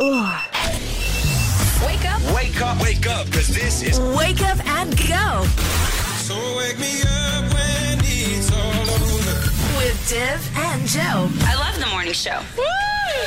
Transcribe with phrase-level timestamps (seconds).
[0.00, 0.06] Wake
[2.06, 5.44] up, Wake up, wake up, because this is wake up and go
[6.16, 9.76] So Wake Me Up When It's All Over.
[9.76, 11.28] with Div and Joe.
[11.46, 12.40] I love the morning show.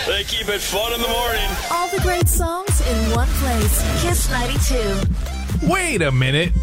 [0.08, 1.48] They keep it fun in the morning.
[1.70, 4.02] All the great songs in one place.
[4.02, 5.68] Kiss 92.
[5.72, 6.54] Wait a minute.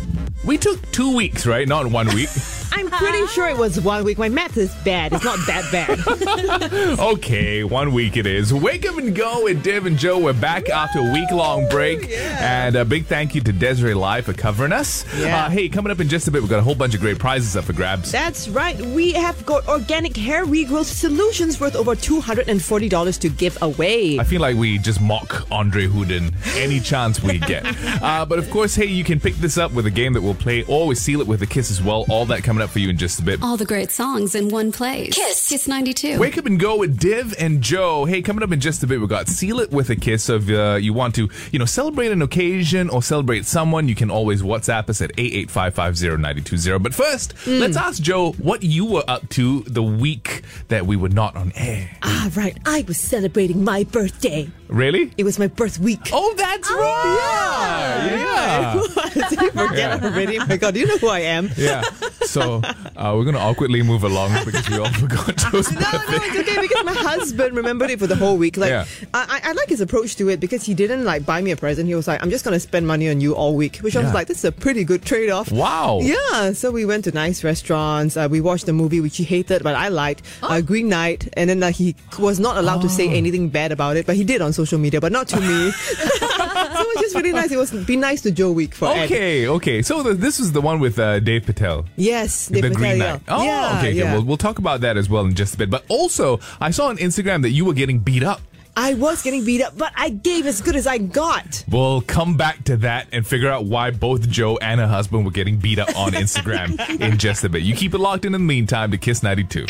[0.45, 1.68] We took two weeks, right?
[1.68, 2.30] Not one week.
[2.73, 4.18] I'm pretty sure it was one week.
[4.18, 5.12] My math is bad.
[5.12, 6.98] It's not that bad.
[6.98, 8.52] okay, one week it is.
[8.55, 10.19] Wake up and go with Div and Joe.
[10.19, 12.09] We're back after a week long break.
[12.11, 15.05] And a big thank you to Desiree Live for covering us.
[15.19, 15.47] Yeah.
[15.47, 17.19] Uh, hey, coming up in just a bit, we've got a whole bunch of great
[17.19, 18.12] prizes up for grabs.
[18.12, 18.80] That's right.
[18.80, 24.19] We have got organic hair regrowth solutions worth over $240 to give away.
[24.19, 27.61] I feel like we just mock Andre Houdin any chance we get.
[28.00, 30.34] Uh, but of course, hey, you can pick this up with a game that we'll
[30.34, 32.06] play, or we seal it with a kiss as well.
[32.09, 33.42] All that coming up for you in just a bit.
[33.42, 35.14] All the great songs in one place.
[35.14, 35.48] Kiss.
[35.48, 36.19] Kiss 92.
[36.19, 38.05] Wake up and go with Div and Joe.
[38.05, 40.24] Hey, coming up in just a bit, we've got Seal It with a Kiss.
[40.24, 43.94] So if uh, you want to, you know, celebrate an occasion or celebrate someone, you
[43.94, 46.83] can always WhatsApp us at 88550920.
[46.83, 51.08] But first, let's ask Joe what you were up to the week that we were
[51.08, 51.91] not on air.
[52.03, 52.56] ah, right.
[52.66, 54.50] I was celebrating my birthday.
[54.69, 55.12] Really?
[55.19, 55.98] It was my birth week.
[56.12, 58.08] Oh, that's right.
[58.11, 59.28] Yeah.
[59.28, 60.38] Did you forget already?
[60.38, 61.50] My God, do you know who I am?
[61.56, 61.83] Yeah.
[62.31, 62.62] So
[62.97, 65.89] uh, we're going to awkwardly move along because we all forgot Joe's No, no,
[66.27, 68.56] it's okay because my husband remembered it for the whole week.
[68.56, 68.84] Like, Yeah.
[69.12, 71.56] I, I I like his approach to it because he didn't like buy me a
[71.56, 71.89] present.
[71.89, 74.06] He was like, "I'm just gonna spend money on you all week," which I Yeah.
[74.06, 75.98] was like, "This is a pretty good trade-off." Wow.
[76.03, 76.53] Yeah.
[76.53, 78.17] So we went to nice restaurants.
[78.17, 81.28] Uh, we watched a movie which he hated, but I liked, uh, Green Knight.
[81.37, 84.25] And then uh, he was not allowed to say anything bad about it, but he
[84.25, 85.70] did on social media, but not to me.
[86.00, 87.50] so it was just really nice.
[87.50, 89.05] It was be nice to Joe week for Ed.
[89.06, 89.83] Okay, okay.
[89.83, 91.87] So the, this is the one with uh, Dev Patel.
[92.20, 93.22] Yes, the Green Patel, Knight.
[93.28, 93.78] Oh, yeah, okay.
[93.78, 93.92] okay.
[93.92, 94.12] yeah.
[94.14, 95.70] We'll, we'll talk about that as well in just a bit.
[95.70, 98.40] But also, I saw on Instagram that you were getting beat up.
[98.76, 101.64] I was getting beat up, but I gave as good as I got.
[101.68, 105.32] We'll come back to that and figure out why both Joe and her husband were
[105.32, 107.62] getting beat up on Instagram in just a bit.
[107.62, 109.66] You keep it locked in in the meantime to Kiss 92.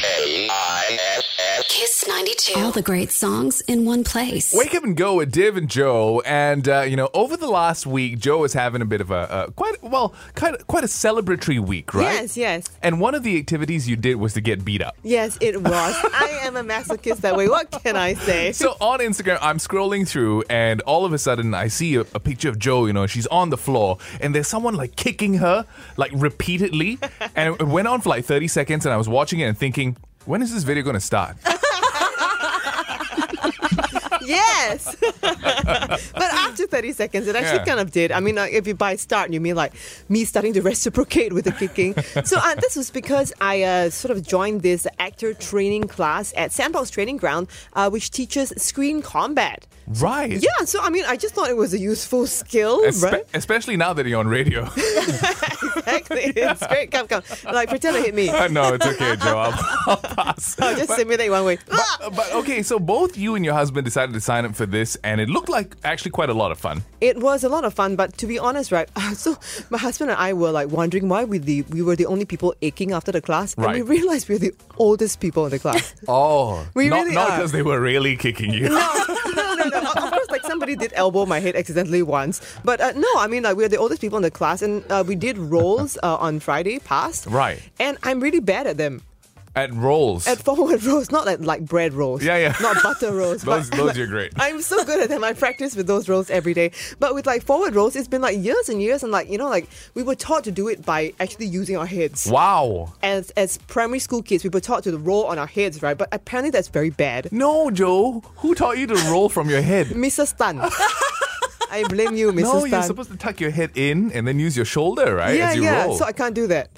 [1.81, 2.61] Kiss 92.
[2.61, 4.53] All the great songs in one place.
[4.55, 7.87] Wake up and go with Div and Joe, and uh, you know, over the last
[7.87, 10.89] week, Joe was having a bit of a, a quite well, kind of quite a
[10.89, 12.13] celebratory week, right?
[12.13, 12.67] Yes, yes.
[12.83, 14.95] And one of the activities you did was to get beat up.
[15.03, 15.95] Yes, it was.
[16.13, 17.49] I am a masochist that way.
[17.49, 18.53] What can I say?
[18.53, 22.21] So on Instagram, I'm scrolling through, and all of a sudden, I see a, a
[22.21, 22.85] picture of Joe.
[22.85, 25.65] You know, she's on the floor, and there's someone like kicking her,
[25.97, 26.99] like repeatedly,
[27.35, 28.85] and it went on for like 30 seconds.
[28.85, 29.97] And I was watching it and thinking,
[30.27, 31.39] when is this video going to start?
[34.25, 34.95] Yes.
[35.21, 37.65] but after 30 seconds, it actually Yeah.
[37.65, 38.13] kind of did.
[38.13, 39.73] I mean, like, if you by start, you mean like
[40.09, 41.95] me starting to reciprocate with the kicking.
[42.25, 46.53] so uh, this was because I uh, sort of joined this actor training class at
[46.53, 49.67] Sandbox Training Ground, uh, which teaches screen combat.
[49.99, 50.33] Right.
[50.43, 53.27] Yeah, so I mean, I just thought it was a useful skill, Espe- right?
[53.35, 54.69] Especially now that you're on radio.
[55.81, 56.33] Exactly.
[56.37, 56.91] It's great.
[56.91, 57.23] Come, come.
[57.45, 58.27] Like, pretend to hit me.
[58.51, 59.39] no, it's okay, Joe.
[59.39, 60.59] I'll, I'll pass.
[60.61, 61.59] I'll just simulate one way.
[61.69, 64.97] But, but okay, so both you and your husband decided to sign up for this,
[65.03, 66.83] and it looked like actually quite a lot of fun.
[67.01, 68.89] It was a lot of fun, but to be honest, right?
[69.15, 69.37] So
[69.71, 72.55] my husband and I were like wondering why we the we were the only people
[72.63, 75.95] aching after the class, and we realized we were the oldest people in the class.
[76.09, 78.69] Oh, We not, really not because they were really kicking you.
[78.69, 79.17] no.
[80.43, 83.65] Like somebody did elbow my head accidentally once, but uh, no, I mean like we
[83.65, 86.79] are the oldest people in the class, and uh, we did rolls uh, on Friday
[86.79, 87.61] past, Right.
[87.79, 89.03] And I'm really bad at them.
[89.57, 90.29] At rolls.
[90.29, 92.23] At forward rolls, not like like bread rolls.
[92.23, 92.55] Yeah, yeah.
[92.61, 93.43] Not butter rolls.
[93.43, 94.33] Those- but- those you're great.
[94.37, 95.25] I'm so good at them.
[95.25, 96.71] I practice with those rolls every day.
[97.01, 99.49] But with like forward rolls, it's been like years and years, and like you know,
[99.49, 102.27] like we were taught to do it by actually using our heads.
[102.31, 102.93] wow.
[103.03, 105.99] As as primary school kids, we were taught to roll on our heads, right?
[105.99, 107.33] But apparently that's very bad.
[107.33, 108.23] No, Joe.
[108.37, 109.89] Who taught you to roll from your head?
[109.89, 110.37] Mrs.
[110.37, 110.61] Tan.
[111.73, 112.43] I blame you, Mrs.
[112.43, 112.71] No, Tan.
[112.71, 115.37] you're supposed to tuck your head in and then use your shoulder, right?
[115.37, 115.85] yeah, as you yeah.
[115.87, 115.97] roll.
[115.97, 116.71] So I can't do that.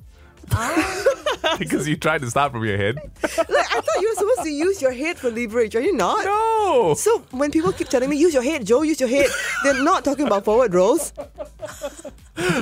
[1.59, 2.97] because you tried to start from your head.
[3.23, 5.75] Like I thought you were supposed to use your head for leverage.
[5.77, 6.25] Are you not?
[6.25, 6.95] No.
[6.97, 9.27] So when people keep telling me use your head, Joe, use your head,
[9.65, 11.13] they're not talking about forward rolls.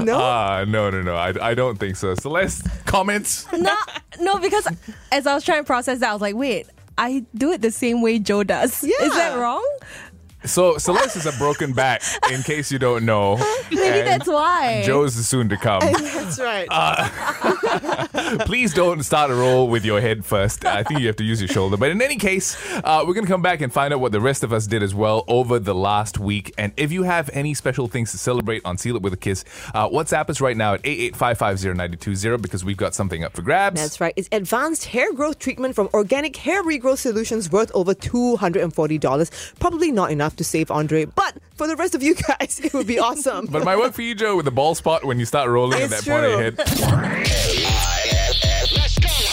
[0.03, 0.19] No.
[0.21, 1.15] Ah, no, no, no.
[1.15, 2.15] I, I don't think so.
[2.17, 3.47] Celeste, comments?
[3.53, 3.77] no,
[4.19, 4.67] no, because
[5.13, 6.67] as I was trying to process that, I was like, wait,
[6.99, 8.83] I do it the same way Joe does.
[8.83, 8.97] Yeah.
[9.01, 9.67] Is that wrong?
[10.45, 12.03] So Celeste is a broken back,
[12.33, 13.37] in case you don't know.
[13.71, 14.83] Maybe And that's why.
[14.85, 15.81] Joe's is soon to come.
[15.93, 16.69] That's right.
[18.47, 20.65] Please don't start a roll with your head first.
[20.65, 21.77] I think you have to use your shoulder.
[21.77, 24.21] But in any case, uh, we're going to come back and find out what the
[24.21, 26.55] rest of us did as well over the last week.
[26.57, 29.45] And if you have any special things to celebrate on Seal It With a Kiss,
[29.75, 33.81] uh, WhatsApp us right now at 88550920 because we've got something up for grabs.
[33.81, 34.15] That's right.
[34.17, 39.59] It's advanced hair growth treatment from organic hair regrowth solutions worth over $240.
[39.59, 41.05] Probably not enough enough to save Andre.
[41.07, 43.47] But for the rest of you guys, it would be awesome.
[43.47, 45.91] But my work for you, Joe, with the ball spot when you start rolling at
[45.91, 47.77] that It's point of your head.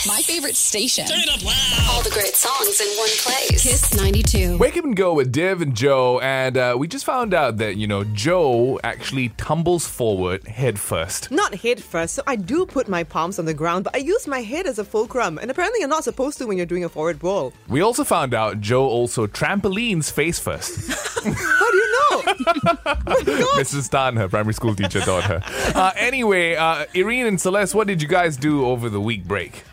[0.07, 1.06] My favorite station.
[1.06, 1.88] Turn it up loud.
[1.89, 3.62] All the great songs in one place.
[3.62, 4.57] Kiss 92.
[4.57, 7.75] Wake up and go with Div and Joe, and uh, we just found out that
[7.75, 11.30] you know Joe actually tumbles forward head first.
[11.30, 14.27] not head first, so I do put my palms on the ground, but I use
[14.27, 15.38] my head as a fulcrum.
[15.39, 17.51] And apparently, you're not supposed to when you're doing a forward roll.
[17.68, 20.89] We also found out Joe also trampolines face first.
[21.25, 22.21] How do you know?
[23.59, 23.89] Mrs.
[23.89, 25.42] Tan, her primary school teacher, taught her.
[25.75, 29.63] Uh, anyway, uh, Irene and Celeste, what did you guys do over the week break?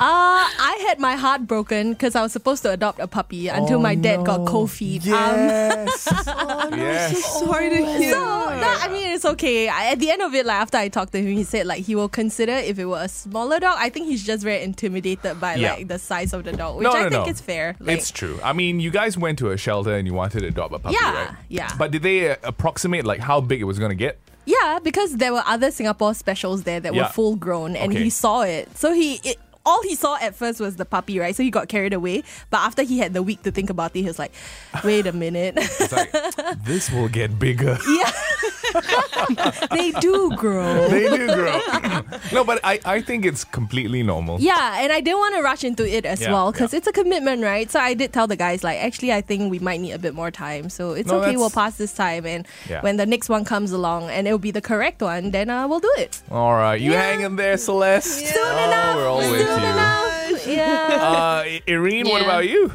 [0.00, 3.78] Uh, I had my heart broken because I was supposed to adopt a puppy until
[3.80, 5.02] my dad got cold feet.
[5.06, 6.08] Um, Yes.
[6.72, 7.38] yes.
[7.40, 8.12] Sorry to hear.
[8.14, 9.68] so no, I mean it's okay.
[9.68, 11.84] I, at the end of it, like after I talked to him, he said like
[11.84, 13.76] he will consider if it were a smaller dog.
[13.78, 15.74] I think he's just very intimidated by Yeah.
[15.74, 17.30] like the size of the dog, which no, I no, think no.
[17.30, 17.76] is fair.
[17.78, 18.40] Like, it's true.
[18.42, 20.96] I mean, you guys went to a shelter and you wanted to adopt a puppy,
[20.98, 21.36] Yeah, right?
[21.48, 21.70] yeah.
[21.78, 24.18] But did they uh, approximate like how big it was going to get?
[24.46, 27.02] Yeah, because there were other Singapore specials there that Yeah.
[27.02, 28.04] were full grown, and Okay.
[28.04, 28.74] he saw it.
[28.78, 29.16] So he.
[29.24, 29.36] It,
[29.66, 31.34] all he saw at first was the puppy, right?
[31.36, 32.22] So he got carried away.
[32.50, 34.32] But after he had the week to think about it, he was like,
[34.84, 35.54] wait a minute.
[35.56, 36.12] It's like,
[36.64, 37.78] this will get bigger.
[37.88, 38.10] yeah.
[39.70, 40.88] they do grow.
[40.88, 41.60] they do grow.
[42.32, 44.40] no, but I, I think it's completely normal.
[44.40, 46.78] Yeah, and I didn't want to rush into it as Yeah, well because yeah.
[46.78, 47.70] it's a commitment, right?
[47.70, 50.14] So I did tell the guys, like, actually, I think we might need a bit
[50.14, 50.70] more time.
[50.70, 52.24] So it's No, okay, we'll pass this time.
[52.26, 52.80] And Yeah.
[52.82, 55.80] when the next one comes along and it'll be the correct one, then uh, we'll
[55.80, 56.22] do it.
[56.30, 58.26] All right, you hang in there, Celeste.
[58.28, 58.96] Soon oh, enough.
[60.90, 62.72] Uh, Irene, what about you?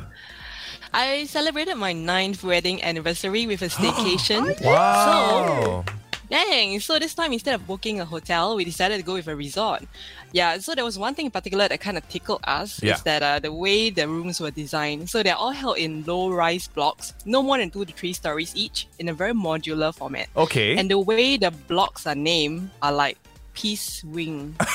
[0.94, 4.56] I celebrated my ninth wedding anniversary with a staycation.
[4.63, 5.83] Wow.
[5.85, 5.94] So,
[6.29, 6.79] dang.
[6.79, 9.83] So this time, instead of booking a hotel, we decided to go with a resort.
[10.31, 10.57] Yeah.
[10.59, 12.95] So there was one thing in particular that kind of tickled us Yeah.
[12.95, 15.09] is that uh, the way the rooms were designed.
[15.09, 18.88] So they're all held in low-rise blocks, no more than two to three stories each,
[19.00, 20.27] in a very modular format.
[20.38, 20.77] Okay.
[20.77, 23.17] And the way the blocks are named are like
[23.53, 24.56] Peace Wing.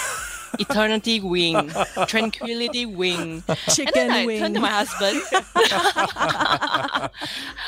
[0.58, 1.70] Eternity Wing,
[2.06, 4.40] Tranquility Wing, Chicken and then I wing.
[4.40, 5.22] turned to my husband.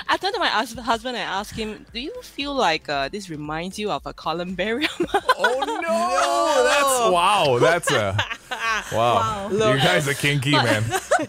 [0.08, 3.30] I turned to my hus- husband and asked him, "Do you feel like uh, this
[3.30, 4.90] reminds you of a columbarium?"
[5.38, 6.64] oh no!
[6.64, 7.58] That's wow.
[7.60, 8.16] That's a
[8.92, 9.48] wow.
[9.50, 10.84] You guys are kinky, man.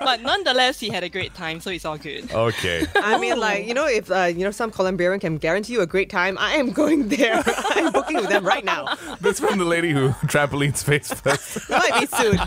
[0.00, 2.30] but nonetheless, he had a great time, so it's all good.
[2.32, 2.86] Okay.
[2.96, 5.86] I mean, like, you know, if, uh, you know, some Columbarian can guarantee you a
[5.86, 7.42] great time, I am going there.
[7.46, 8.96] I'm booking with them right now.
[9.20, 11.68] That's from the lady who trampolines face first.
[11.70, 12.38] Might be soon.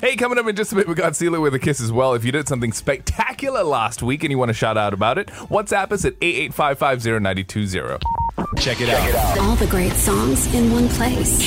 [0.00, 1.92] Hey, coming up in just a bit, we got Seal It with a Kiss as
[1.92, 2.14] well.
[2.14, 5.28] If you did something spectacular last week and you want to shout out about it,
[5.28, 8.00] WhatsApp us at 88550920.
[8.58, 9.38] Check it out.
[9.38, 11.40] All the great songs in one place.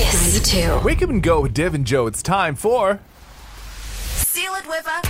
[0.00, 0.32] Kiss.
[0.32, 0.84] Kiss 92.
[0.84, 2.06] Wake up and go with Div and Joe.
[2.06, 3.00] It's time for.
[4.14, 5.02] Seal it with a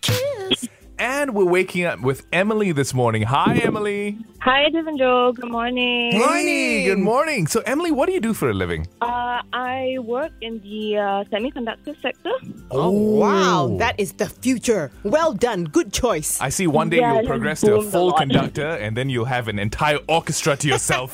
[0.00, 0.68] kiss.
[0.98, 3.22] And we're waking up with Emily this morning.
[3.22, 4.18] Hi, Emily.
[4.40, 5.32] Hi, Div and Joe.
[5.32, 6.16] Good morning.
[6.16, 6.84] Morning.
[6.86, 7.46] good morning.
[7.48, 8.86] So, Emily, what do you do for a living?
[9.00, 12.30] Uh, I work in the uh, semiconductor sector.
[12.70, 13.76] Oh, wow.
[13.78, 14.92] That is the future.
[15.02, 15.64] Well done.
[15.64, 16.40] Good choice.
[16.40, 18.18] I see one day Yeah, you'll progress to a boomed a full lot.
[18.20, 21.12] conductor and then you'll have an entire orchestra to yourself.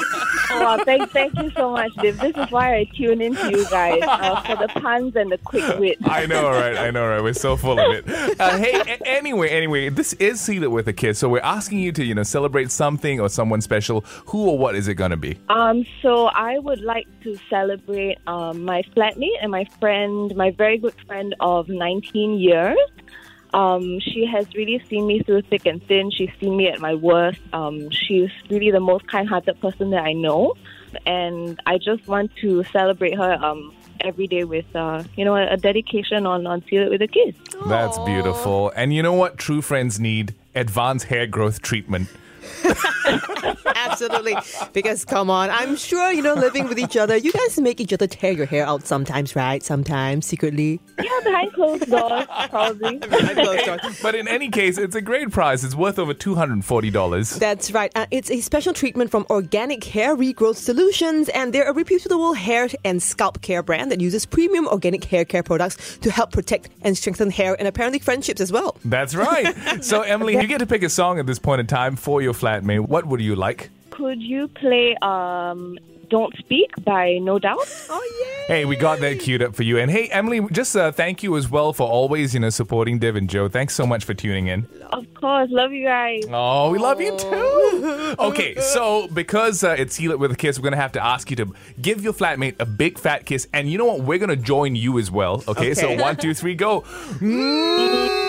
[0.50, 2.18] Oh, thank, thank you so much, Div.
[2.18, 5.36] This is why I tune in to you guys uh, for the puns and the
[5.38, 5.98] quick wit.
[6.04, 6.76] I know, right?
[6.76, 7.22] I know, right?
[7.22, 8.08] We're so full of it.
[8.40, 11.18] Uh, hey, a- anyway, anyway, this is Seal It with a Kiss.
[11.18, 14.02] So we're asking you to, you know, celebrate something or someone special.
[14.26, 15.38] Who or what is it going to be?
[15.48, 20.78] Um, so I would like to celebrate um, my flatmate and my friend, my very
[20.78, 22.78] good friend of 19 years.
[23.54, 26.10] Um, she has really seen me through thick and thin.
[26.10, 27.40] She's seen me at my worst.
[27.52, 30.54] Um, she's really the most kind-hearted person that I know,
[31.06, 35.54] and I just want to celebrate her um, every day with, uh, you know, a,
[35.54, 37.34] a dedication on on Seal It with a Kiss.
[37.66, 38.70] That's beautiful.
[38.76, 40.34] And you know what true friends need?
[40.54, 42.08] Advanced hair growth treatment.
[43.74, 44.36] Absolutely.
[44.72, 47.92] Because, come on, I'm sure, you know, living with each other, you guys make each
[47.92, 49.62] other tear your hair out sometimes, right?
[49.62, 50.80] Sometimes, secretly.
[51.02, 52.98] Yeah, behind closed doors, probably.
[53.08, 54.00] Behind closed doors.
[54.02, 55.64] But in any case, it's a great prize.
[55.64, 57.38] It's worth over $240.
[57.38, 57.90] That's right.
[57.94, 62.68] Uh, it's a special treatment from Organic Hair Regrowth Solutions, and they're a reputable hair
[62.84, 66.96] and scalp care brand that uses premium organic hair care products to help protect and
[66.96, 68.76] strengthen hair and apparently friendships as well.
[68.84, 69.84] That's right.
[69.84, 72.34] So, Emily, you get to pick a song at this point in time for your
[72.38, 72.86] flatmate.
[72.88, 73.70] What would you like?
[73.98, 75.76] could you play um,
[76.08, 77.58] Don't Speak by No Doubt?
[77.90, 78.54] Oh, yeah.
[78.54, 79.76] Hey, we got that queued up for you.
[79.78, 83.16] And hey, Emily, just uh, thank you as well for always, you know, supporting Div
[83.16, 83.48] and Joe.
[83.48, 84.68] Thanks so much for tuning in.
[84.92, 85.50] Of course.
[85.50, 86.22] Love you guys.
[86.30, 87.64] Oh, we love you too.
[88.18, 91.04] Okay, so because uh, it's Seal It With a Kiss, we're going to have to
[91.04, 93.46] ask you to give your flatmate a big fat kiss.
[93.52, 94.00] And you know what?
[94.00, 95.44] We're going to join you as well.
[95.46, 96.82] Okay, so one, two, three, go.
[97.20, 98.18] Mwah!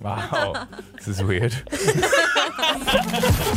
[0.00, 1.52] Wow, this is weird.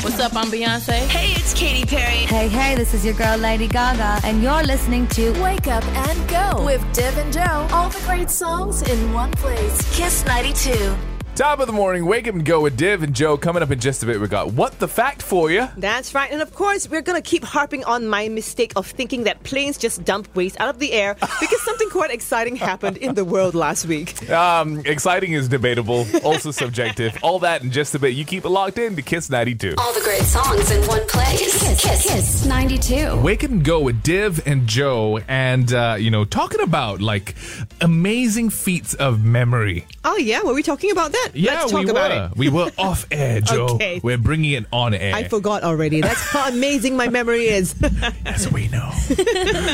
[0.01, 0.35] What's up?
[0.35, 1.07] I'm Beyonce.
[1.07, 2.25] Hey, it's Katy Perry.
[2.25, 6.29] Hey, hey, this is your girl Lady Gaga, and you're listening to Wake up and
[6.29, 7.67] go with Div and Joe.
[7.71, 9.95] All the great songs in one place.
[9.95, 11.10] Kiss 92.
[11.33, 13.37] Top of the morning, wake up and go with Div and Joe.
[13.37, 15.67] Coming up in just a bit, we got What the Fact for you.
[15.77, 16.29] That's right.
[16.29, 19.77] And of course, we're going to keep harping on my mistake of thinking that planes
[19.77, 23.55] just dump waste out of the air because something quite exciting happened in the world
[23.55, 24.29] last week.
[24.29, 27.17] Um, exciting is debatable, also subjective.
[27.23, 28.13] All that in just a bit.
[28.13, 29.75] You keep it locked in to Kiss 92.
[29.77, 31.39] All the great songs in one place.
[31.39, 33.21] Kiss, Kiss, Kiss 92.
[33.21, 37.35] Wake up and go with Div and Joe, and uh, you know, talking about like
[37.79, 39.87] amazing feats of memory.
[40.03, 40.41] Oh, yeah?
[40.43, 41.20] Were we talking about that?
[41.33, 42.29] Yeah, Let's talk we about were.
[42.31, 42.37] it.
[42.37, 43.65] We were off air, Joe.
[43.75, 43.99] Okay.
[44.03, 45.13] We're bringing it on air.
[45.15, 46.01] I forgot already.
[46.01, 47.75] That's how amazing my memory is.
[48.25, 48.91] As we know.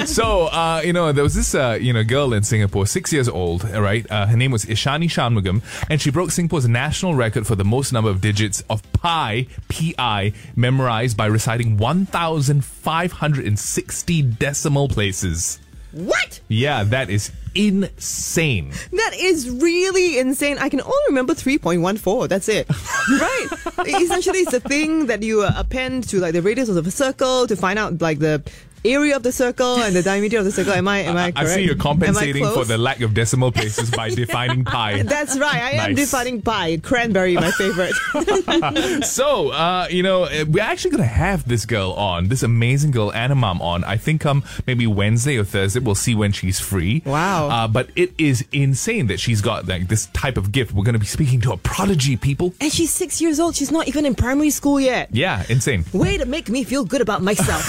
[0.06, 3.27] so, uh, you know, there was this, uh, you know, girl in Singapore, six years
[3.30, 4.06] old, all right?
[4.12, 7.92] Uh, her name was Ishani Shanmugam, and she broke Singapore's national record for the most
[7.94, 15.60] number of digits of pi, P-I, memorized by reciting 1,560 decimal places.
[15.91, 16.41] What?
[16.48, 18.72] Yeah, that is insane.
[18.91, 20.58] That is really insane.
[20.60, 22.29] I can only remember 3.14.
[22.29, 22.67] That's it.
[23.10, 23.48] right.
[23.88, 27.48] Essentially, it's the thing that you uh, append to like the radius of a circle
[27.48, 28.44] to find out like the
[28.86, 30.74] area of the circle and the diameter of the circle.
[30.74, 31.50] Am I am I I correct?
[31.55, 35.01] see you're I compensating for the lack of decimal places by defining pi.
[35.03, 35.55] That's right.
[35.62, 36.77] I am defining pi.
[36.77, 37.93] Cranberry, my favorite.
[39.07, 42.91] So, uh, you know, uh, we're actually going to have this girl on, this amazing
[42.91, 43.84] girl, Anna Mom, on.
[43.84, 45.79] I think um maybe Wednesday or Thursday.
[45.79, 47.01] We'll see when she's free.
[47.05, 47.50] Wow.
[47.50, 50.74] Uh, but it is insane that she's got like this type of gift.
[50.74, 52.53] We're going to be speaking to a prodigy, people.
[52.60, 53.55] and she's six years old.
[53.55, 55.10] She's not even in primary school yet.
[55.13, 55.86] Yeah, insane.
[55.93, 57.63] Way to make me feel good about myself.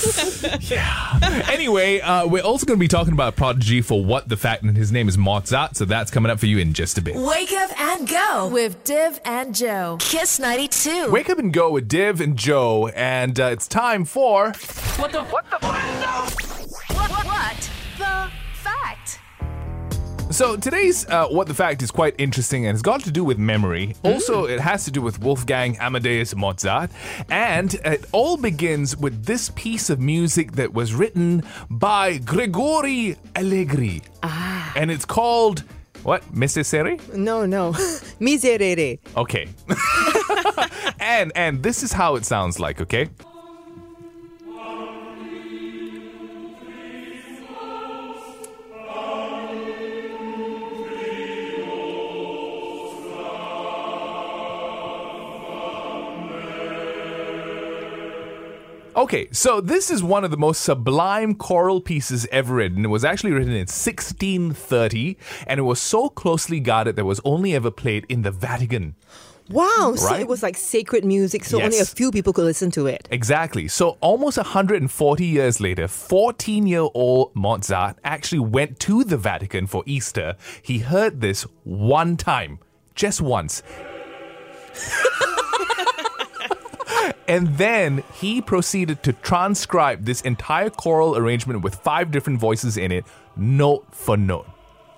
[1.50, 4.76] anyway, uh, we're also going to be talking about prodigy for what the fact, and
[4.76, 5.76] his name is Mozart.
[5.76, 7.16] So that's coming up for you in just a bit.
[7.16, 9.98] Wake up and go with Div and Joe.
[10.00, 11.10] Kiss 92.
[11.10, 14.52] Wake up and go with Div and Joe, and uh, it's time for.
[14.96, 15.22] What the?
[15.24, 15.58] What the?
[15.66, 15.74] What,
[16.96, 17.70] what, what the fact?
[20.40, 23.36] So today's uh, what the fact is quite interesting and it's got to do with
[23.36, 23.94] memory.
[24.02, 26.90] Also, it has to do with Wolfgang Amadeus Mozart,
[27.28, 34.00] and it all begins with this piece of music that was written by Gregorio Allegri,
[34.22, 34.72] ah.
[34.76, 35.62] and it's called
[36.04, 36.22] what?
[36.32, 36.98] Miserere?
[37.14, 37.72] no, no.
[38.18, 38.98] Miserere.
[39.18, 39.46] Okay.
[41.00, 42.80] and and this is how it sounds like.
[42.80, 43.10] Okay.
[58.96, 62.84] Okay, so this is one of the most sublime choral pieces ever written.
[62.84, 65.16] It was actually written in 1630,
[65.46, 68.96] and it was so closely guarded that it was only ever played in the Vatican.
[69.48, 69.94] Wow.
[69.96, 73.08] So it was like sacred music, so only a few people could listen to it.
[73.10, 73.68] Exactly.
[73.68, 79.84] So almost 140 years later, 14 year old Mozart actually went to the Vatican for
[79.86, 80.36] Easter.
[80.62, 82.58] He heard this one time,
[82.94, 83.62] just once.
[87.30, 92.90] And then he proceeded to transcribe this entire choral arrangement with five different voices in
[92.90, 93.04] it,
[93.36, 94.48] note for note.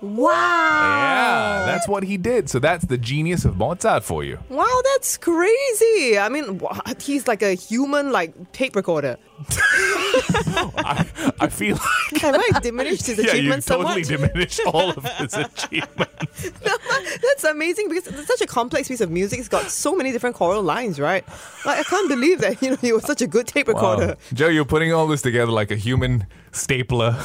[0.01, 0.62] Wow.
[0.73, 2.49] Yeah, that's what he did.
[2.49, 4.39] So that's the genius of Mozart for you.
[4.49, 6.17] Wow, that's crazy.
[6.17, 7.01] I mean, what?
[7.01, 9.17] he's like a human like tape recorder.
[9.49, 11.05] I,
[11.39, 11.77] I feel
[12.11, 16.51] like Have I diminished his yeah, you achievements totally diminished all of his achievements.
[16.61, 19.39] That's amazing because it's such a complex piece of music.
[19.39, 21.25] It's got so many different choral lines, right?
[21.65, 24.15] Like I can't believe that you know he was such a good tape recorder.
[24.33, 27.17] Joe, you're putting all this together like a human stapler.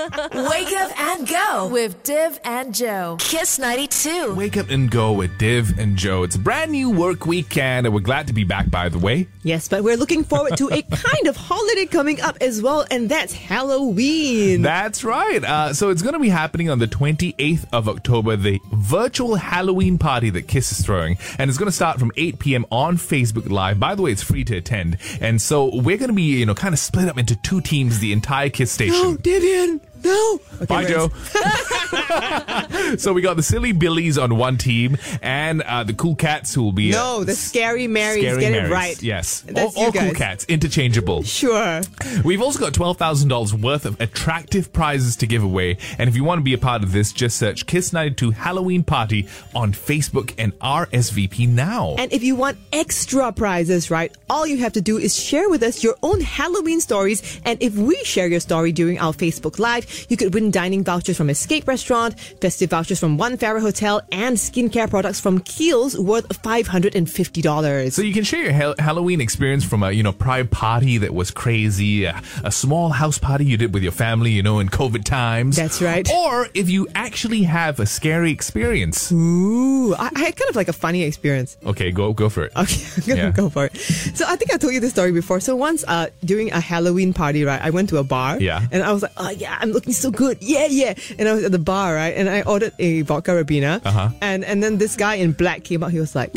[0.00, 3.16] Wake up and go with Div and Joe.
[3.20, 4.34] Kiss 92.
[4.34, 6.22] Wake up and go with Div and Joe.
[6.22, 9.28] It's a brand new work weekend, and we're glad to be back, by the way.
[9.42, 13.10] Yes, but we're looking forward to a kind of holiday coming up as well, and
[13.10, 14.62] that's Halloween.
[14.62, 15.44] That's right.
[15.44, 19.98] Uh, so it's going to be happening on the 28th of October, the virtual Halloween
[19.98, 21.18] party that Kiss is throwing.
[21.38, 22.64] And it's going to start from 8 p.m.
[22.70, 23.78] on Facebook Live.
[23.78, 24.96] By the way, it's free to attend.
[25.20, 27.98] And so we're going to be, you know, kind of split up into two teams
[27.98, 28.94] the entire Kiss station.
[28.98, 30.40] oh, Divian, No.
[30.56, 30.90] Okay, Bye, Reds.
[30.90, 31.10] Joe.
[32.98, 36.62] so we got the silly Billies on one team and uh, the cool cats who
[36.62, 36.92] will be.
[36.94, 38.22] uh, No, the scary Marys.
[38.22, 38.70] Scary Get Marys.
[38.70, 39.02] it right.
[39.02, 39.40] Yes.
[39.42, 41.22] That's all all cool cats, interchangeable.
[41.22, 41.80] Sure.
[42.24, 45.78] We've also got $12,000 worth of attractive prizes to give away.
[45.98, 48.82] And if you want to be a part of this, just search Kiss 92 Halloween
[48.84, 51.94] Party on Facebook and RSVP now.
[51.98, 55.62] And if you want extra prizes, right, all you have to do is share with
[55.62, 57.40] us your own Halloween stories.
[57.44, 61.16] And if we share your story during our Facebook Live, you could win dining vouchers
[61.16, 66.28] from Escape Restaurant, festive vouchers from One Farrer Hotel, and skincare products from Kiehl's worth
[66.42, 67.92] $550.
[67.92, 71.14] So you can share your Hal- Halloween experience from a you know prior party that
[71.14, 74.68] was crazy, a, a small house party you did with your family, you know, in
[74.68, 75.56] COVID times.
[75.56, 76.08] That's right.
[76.10, 79.10] Or if you actually have a scary experience.
[79.12, 81.56] Ooh, I, I had kind of like a funny experience.
[81.64, 82.52] Okay, go go for it.
[82.56, 83.30] Okay, I'm gonna Yeah.
[83.30, 83.76] go for it.
[83.76, 85.40] So I think I told you this story before.
[85.40, 88.38] So once, uh, during a Halloween party, right, I went to a bar.
[88.40, 88.66] Yeah.
[88.70, 90.38] And I was like, oh yeah, I'm looking so good.
[90.40, 90.94] Yeah, yeah.
[91.18, 93.80] And I was at the bar, right, and I ordered a vodka Ribena.
[93.84, 94.10] Uh-huh.
[94.20, 95.90] And and then this guy in black came out.
[95.90, 96.32] He was like.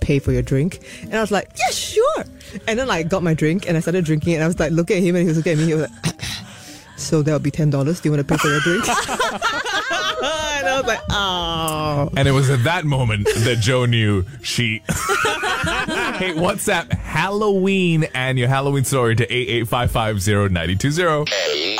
[0.00, 2.24] Pay for your drink, and I was like, "Yeah, sure."
[2.66, 4.72] And then I got my drink, and I started drinking, it, and I was like,
[4.72, 5.66] looking at him, and he was looking at me.
[5.66, 5.90] He was like,
[6.96, 8.00] "So that'll be ten dollars.
[8.00, 12.32] Do you want to pay for your drink?" and I was like, "Oh." And it
[12.32, 14.82] was at that moment that Joe knew she.
[14.88, 21.77] hey, WhatsApp Halloween and your Halloween story to 88550920.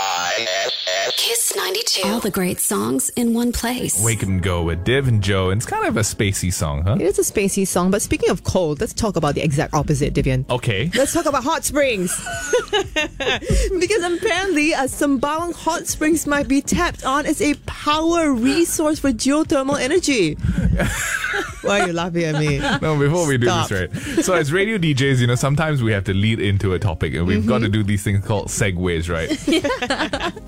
[1.17, 2.09] Kiss 92.
[2.09, 4.03] All the great songs in one place.
[4.05, 5.51] Wake and go with Div and Joe.
[5.51, 6.97] And it's kind of a spacey song, huh?
[7.01, 10.13] It is a spacey song, but speaking of cold, let's talk about the exact opposite,
[10.13, 10.45] Divian.
[10.51, 10.91] Okay.
[10.95, 12.15] Let's talk about hot springs.
[12.71, 19.11] because apparently, uh, Sembawang hot springs might be tapped on as a power resource for
[19.11, 20.37] geothermal energy.
[21.69, 22.59] Why are you laughing at me?
[22.81, 24.25] No, before we do this, right?
[24.25, 27.27] So, as radio DJs, you know, sometimes we have to lead into a topic and
[27.27, 27.73] we've got to mm-hmm.
[27.73, 29.29] do these things called segues, right?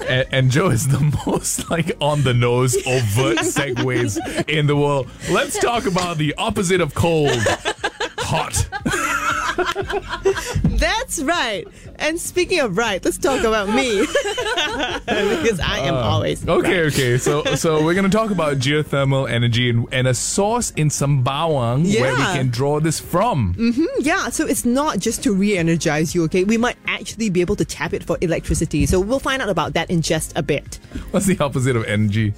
[0.09, 5.11] and, and Joe is the most like on the nose, overt segues in the world.
[5.31, 7.37] Let's talk about the opposite of cold
[8.19, 8.67] hot.
[10.81, 11.69] That's right.
[11.97, 14.01] And speaking of right, let's talk about me.
[14.07, 16.47] because I am uh, always.
[16.49, 16.93] Okay, right.
[16.93, 17.19] okay.
[17.19, 21.85] So, so we're going to talk about geothermal energy and, and a source in Sembawang
[22.01, 23.55] where we can draw this from.
[23.55, 26.45] Mm-hmm, yeah, so it's not just to re energize you, okay?
[26.45, 28.87] We might actually be able to tap it for electricity.
[28.87, 30.77] So we'll find out about that in just a bit.
[31.11, 32.33] What's the opposite of energy?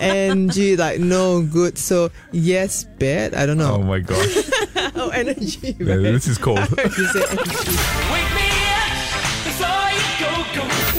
[0.00, 1.76] Energy, like no good.
[1.76, 3.34] So yes, bad.
[3.34, 3.74] I don't know.
[3.74, 4.50] Oh my gosh.
[4.94, 5.74] Oh, energy.
[5.78, 6.58] Yeah, this is cold.
[7.02, 7.76] You say energy.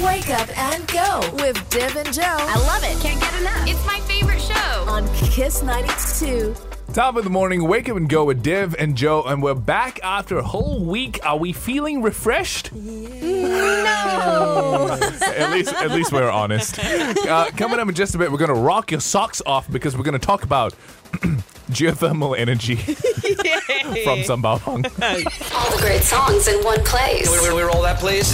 [0.04, 3.02] Wake up and go with Div and Joe I love it.
[3.02, 3.66] Can't get enough.
[3.66, 4.86] It's my favorite show.
[4.90, 6.54] on Kiss 92.
[6.92, 10.02] Top of the morning, wake up and go with Div and Joe, and we're back
[10.04, 11.26] after a whole week.
[11.26, 12.74] Are we feeling refreshed?
[12.74, 14.90] No.
[14.92, 16.78] at least, at least we're honest.
[16.84, 20.04] Uh, coming up in just a bit, we're gonna rock your socks off because we're
[20.04, 20.76] gonna talk about
[21.74, 24.86] geothermal energy from Sembawang.
[25.54, 27.30] All the great songs in one place.
[27.46, 28.32] Can We roll that, please.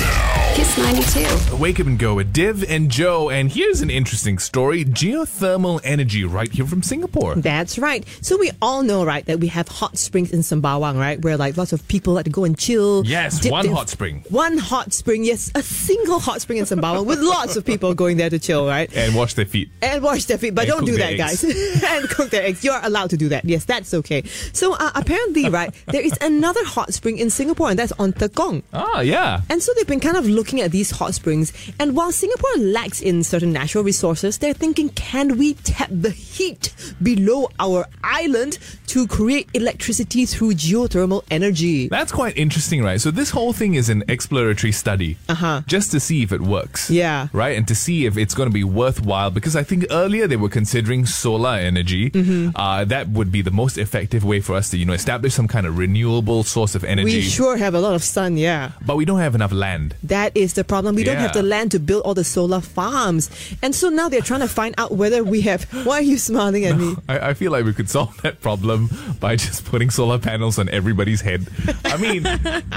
[0.55, 1.57] Kiss 92.
[1.57, 6.23] Wake up and go with Div and Joe, and here's an interesting story: geothermal energy,
[6.23, 7.35] right here from Singapore.
[7.35, 8.05] That's right.
[8.21, 11.55] So we all know, right, that we have hot springs in Sembawang, right, where like
[11.57, 13.05] lots of people like to go and chill.
[13.05, 14.23] Yes, one their- hot spring.
[14.29, 18.17] One hot spring, yes, a single hot spring in Sembawang with lots of people going
[18.17, 18.91] there to chill, right?
[18.95, 19.69] And wash their feet.
[19.81, 21.43] And wash their feet, but And don't do that, eggs.
[21.43, 21.83] guys.
[21.85, 22.63] and cook their eggs.
[22.63, 23.45] You're allowed to do that.
[23.45, 24.23] Yes, that's okay.
[24.53, 28.63] So uh, apparently, right, there is another hot spring in Singapore, and that's on Tekong.
[28.73, 29.41] Ah, yeah.
[29.49, 31.53] And so they've been kind of looking at these hot springs.
[31.79, 36.73] And while Singapore lacks in certain natural resources, they're thinking, can we tap the heat
[37.01, 41.87] below our island to create electricity through geothermal energy?
[41.87, 42.99] That's quite interesting, right?
[42.99, 45.61] So this whole thing is an exploratory study, Uh-huh.
[45.67, 46.89] just to see if it works.
[46.89, 47.27] Yeah.
[47.33, 49.29] right, and to see if it's going to be worthwhile.
[49.31, 52.09] Because I think earlier they were considering solar energy.
[52.09, 52.49] Mm-hmm.
[52.55, 55.47] Uh, that would be the most effective way for us to, you know, establish some
[55.47, 57.17] kind of renewable source of energy.
[57.17, 58.71] We sure have a lot of sun, yeah.
[58.85, 59.95] but we don't have enough land.
[60.03, 60.95] That is the problem.
[60.95, 63.29] We don't have the land to build all the solar farms.
[63.61, 65.63] And so now they're trying to find out whether we have.
[65.85, 66.95] Why are you smiling at me?
[67.07, 70.69] I, I feel like we could solve that problem by just putting solar panels on
[70.69, 71.47] everybody's head.
[71.85, 72.25] I mean,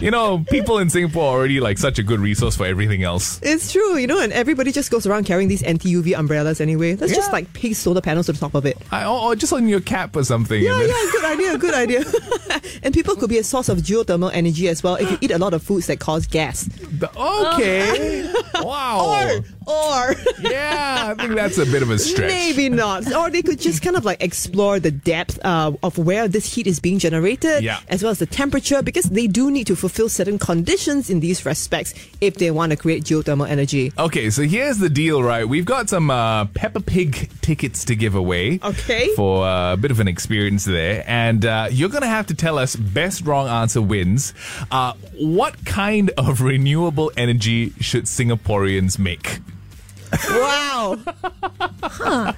[0.00, 3.40] you know, people in Singapore are already like such a good resource for everything else.
[3.42, 6.96] It's true, you know, and everybody just goes around carrying these anti UV umbrellas anyway.
[6.96, 8.78] Let's just like paste solar panels the top of it.
[8.90, 10.62] I, or, or just on your cap or something.
[10.62, 12.04] Yeah, yeah, good idea, good idea.
[12.82, 15.38] and people could be a source of geothermal energy as well if you eat a
[15.38, 16.68] lot of foods that cause gas.
[17.16, 18.32] Okay.
[18.56, 19.38] wow.
[19.66, 22.28] Or, or Yeah, I think that's a bit of a stretch.
[22.28, 23.12] maybe not.
[23.14, 26.66] Or they could just kind of like explore the depth uh, of where this heat
[26.66, 27.80] is being generated, Yeah.
[27.88, 31.44] as well as the temperature, because they do need to fulfill certain conditions in these
[31.46, 33.92] respects if they want to create geothermal energy.
[33.98, 35.48] Okay, so here's the deal, right?
[35.48, 38.58] We've got some uh, Peppa Pig tickets to give away.
[38.62, 39.14] Okay.
[39.16, 41.04] For uh, a bit of an experience there.
[41.06, 44.32] And uh, you're going to have to tell us best wrong answer wins.
[44.70, 49.40] Uh, what kind of renewable energy should Singaporeans make?
[50.28, 50.98] Wow.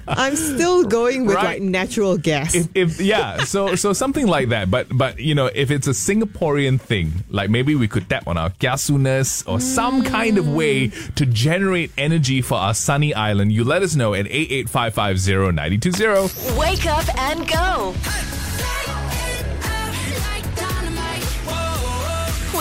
[0.07, 1.59] I'm still going with Right.
[1.59, 2.55] like natural gas.
[2.55, 4.71] If, if yeah, so so something like that.
[4.71, 8.37] But but you know, if it's a Singaporean thing, like maybe we could tap on
[8.37, 13.51] our kiasunas or some kind of way to generate energy for our sunny island.
[13.51, 16.57] You let us know at 88550920.
[16.57, 17.93] Wake up and go.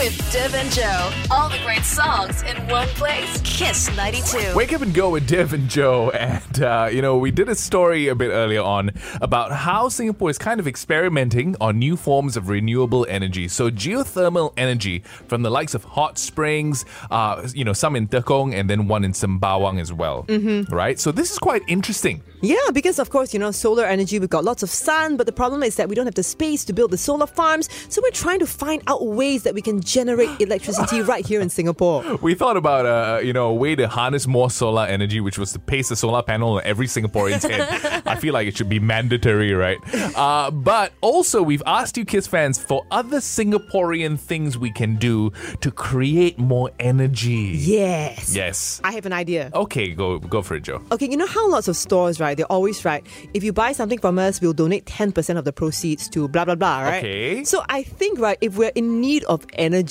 [0.04, 1.10] With Div and Joe.
[1.30, 3.40] All the great songs in one place.
[3.42, 4.54] Kiss 92.
[4.54, 6.10] Wake up and go with Div and Joe.
[6.10, 8.90] And, uh, you know, we did a story a bit earlier on
[9.22, 13.48] about how Singapore is kind of experimenting on new forms of renewable energy.
[13.48, 18.52] So, geothermal energy from the likes of hot springs, uh, you know, some in Tekong
[18.52, 20.24] and then one in Sembawang as well.
[20.24, 20.74] Mm-hmm.
[20.74, 21.00] Right?
[21.00, 22.22] So, this is quite interesting.
[22.42, 25.32] Yeah, because of course, you know, solar energy, we've got lots of sun, but the
[25.32, 27.70] problem is that we don't have the space to build the solar farms.
[27.88, 31.48] So we're trying to find out ways that we can generate electricity right here in
[31.48, 32.02] Singapore.
[32.20, 35.52] We thought about, uh, you know, a way to harness more solar energy, which was
[35.52, 38.02] to paste a solar panel on every Singaporean's head.
[38.06, 39.78] I feel like it should be mandatory, right?
[40.16, 45.30] Uh, but also, we've asked you, Kiss fans, for other Singaporean things we can do
[45.60, 47.52] to create more energy.
[47.54, 48.34] Yes.
[48.34, 48.80] Yes.
[48.82, 49.50] I have an idea.
[49.54, 50.82] Okay, go go for it, Joe.
[50.90, 52.36] Okay, you know how lots of stores, right?
[52.36, 53.06] They're always right.
[53.32, 56.56] If you buy something from us, we'll donate 10% of the proceeds to blah, blah,
[56.56, 56.98] blah, right?
[56.98, 57.44] Okay.
[57.44, 59.83] So I think, right, if we're in need of energy,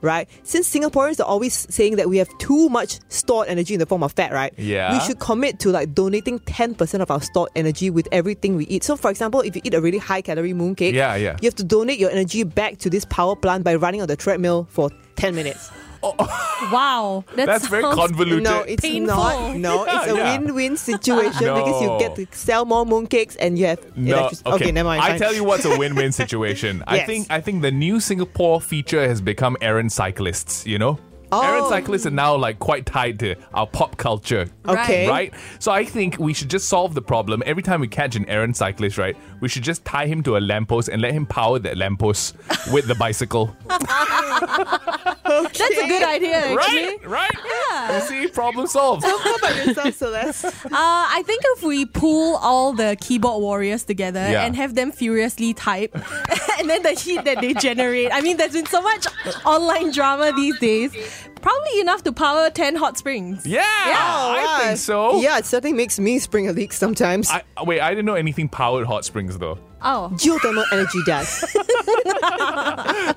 [0.00, 3.86] right, since Singaporeans are always saying that we have too much stored energy in the
[3.86, 4.52] form of fat, right?
[4.56, 4.92] Yeah.
[4.92, 8.84] We should commit to like donating 10% of our stored energy with everything we eat.
[8.84, 11.36] So, for example, if you eat a really high calorie mooncake, Yeah, yeah.
[11.40, 14.16] you have to donate your energy back to this power plant by running on the
[14.16, 15.70] treadmill for 10 minutes.
[16.72, 17.24] Wow.
[17.36, 18.44] That That's very sounds- convoluted.
[18.44, 19.16] No, it's Painful.
[19.16, 19.56] not.
[19.56, 20.38] No, it's a Yeah.
[20.38, 24.50] win-win situation because you get to sell more mooncakes and you have No, electricity.
[24.50, 24.72] okay.
[24.72, 25.02] never mind.
[25.02, 25.18] I fine.
[25.18, 26.82] tell you what's a win-win situation.
[26.86, 27.06] I Yes.
[27.06, 30.66] think I think the new Singapore feature has become errand cyclists.
[30.66, 30.98] You know,
[31.30, 31.42] Oh.
[31.42, 34.48] errand cyclists are now like quite tied to our pop culture.
[34.66, 35.08] Okay.
[35.08, 35.32] Right?
[35.58, 37.42] So I think we should just solve the problem.
[37.46, 40.40] Every time we catch an errand cyclist, right, we should just tie him to a
[40.40, 42.36] lamppost and let him power that lamppost
[42.72, 43.54] with the bicycle.
[43.68, 46.56] That's a good idea, actually.
[46.56, 47.06] right?
[47.06, 47.30] Right?
[47.70, 47.94] Yeah.
[47.94, 49.04] You see, problem solved.
[49.04, 50.44] How about yourself, Celeste?
[50.78, 54.44] Uh, I think if we pull all the keyboard warriors together Yeah.
[54.44, 55.94] and have them furiously type,
[56.58, 58.10] and then the heat that they generate.
[58.12, 59.06] I mean, there's been so much
[59.44, 60.92] online drama these days.
[61.40, 63.46] Probably enough to power 10 hot springs.
[63.46, 65.20] Yeah, I think so.
[65.20, 67.30] Yeah, it certainly makes me spring a leak sometimes.
[67.30, 69.58] I, wait, I didn't know anything powered hot springs though.
[69.82, 70.10] Oh.
[70.14, 71.44] Geothermal energy does.